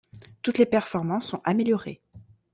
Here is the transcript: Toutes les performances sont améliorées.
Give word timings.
Toutes 0.41 0.57
les 0.57 0.65
performances 0.65 1.27
sont 1.27 1.41
améliorées. 1.43 2.01